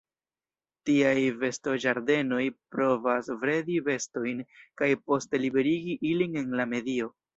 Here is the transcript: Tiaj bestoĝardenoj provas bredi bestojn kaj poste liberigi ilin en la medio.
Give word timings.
Tiaj 0.89 1.17
bestoĝardenoj 1.43 2.41
provas 2.75 3.29
bredi 3.43 3.77
bestojn 3.91 4.41
kaj 4.83 4.91
poste 5.11 5.43
liberigi 5.45 5.99
ilin 6.15 6.41
en 6.43 6.57
la 6.63 6.67
medio. 6.73 7.13